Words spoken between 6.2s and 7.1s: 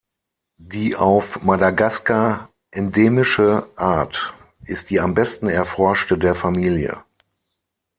Familie.